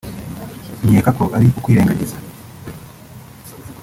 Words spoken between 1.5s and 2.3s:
ukwirengagiza